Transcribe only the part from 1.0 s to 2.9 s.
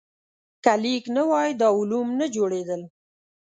نه وای، دا علوم نه جوړېدل.